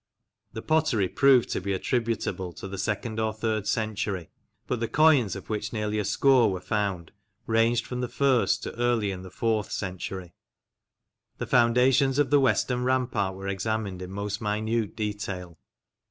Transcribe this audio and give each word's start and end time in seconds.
The 0.53 0.63
pottery 0.63 1.07
proved 1.07 1.49
to 1.51 1.61
be 1.61 1.73
attributable 1.73 2.53
to 2.53 2.67
the 2.67 2.79
second 2.79 3.19
or 3.19 3.31
third 3.33 3.67
century, 3.67 4.31
but 4.65 4.79
the 4.79 4.87
coins, 4.87 5.35
of 5.35 5.47
which 5.47 5.71
nearly 5.71 5.99
a 5.99 6.05
score 6.05 6.51
were 6.51 6.59
found, 6.59 7.11
ranged 7.45 7.85
from 7.85 8.01
the 8.01 8.07
first 8.09 8.63
to 8.63 8.75
early 8.79 9.11
in 9.11 9.21
the 9.21 9.29
fourth 9.29 9.69
century. 9.71 10.33
The 11.37 11.45
foundations 11.45 12.17
of 12.17 12.31
the 12.31 12.39
western 12.39 12.83
rampart 12.83 13.35
were 13.35 13.47
examined 13.47 14.01
in 14.01 14.09
most 14.09 14.41
minute 14.41 14.95
detail. 14.95 15.59